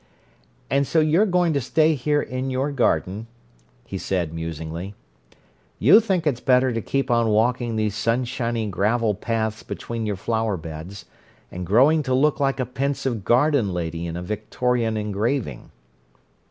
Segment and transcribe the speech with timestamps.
[0.67, 3.27] "And so you're going to stay here in your garden,"
[3.85, 4.95] he said musingly.
[5.77, 10.57] "You think it's better to keep on walking these sunshiny gravel paths between your flower
[10.57, 11.05] beds,
[11.51, 15.69] and growing to look like a pensive garden lady in a Victorian engraving."